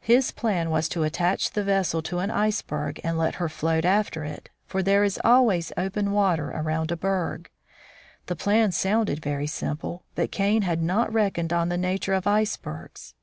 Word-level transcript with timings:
His 0.00 0.30
plan 0.30 0.70
was 0.70 0.88
to 0.90 1.02
attach 1.02 1.50
the 1.50 1.64
vessel 1.64 2.00
to 2.02 2.20
an 2.20 2.30
iceberg 2.30 3.00
and 3.02 3.18
let 3.18 3.34
her 3.42 3.48
float 3.48 3.84
after 3.84 4.22
it, 4.22 4.48
for 4.64 4.84
there 4.84 5.02
is 5.02 5.18
always 5.24 5.72
open 5.76 6.12
water 6.12 6.50
around 6.52 6.92
a 6.92 6.96
berg. 6.96 7.50
The 8.26 8.36
plan 8.36 8.70
sounded 8.70 9.20
very 9.20 9.48
simple, 9.48 10.04
but 10.14 10.30
Kane 10.30 10.62
had 10.62 10.80
not 10.80 11.12
reckoned 11.12 11.52
on 11.52 11.70
the 11.70 11.76
nature 11.76 12.14
of 12.14 12.24
icebergs. 12.24 13.14